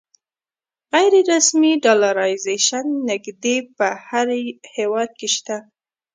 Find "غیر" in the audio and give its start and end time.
0.91-1.13